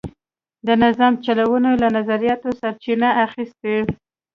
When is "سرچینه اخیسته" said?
2.59-3.73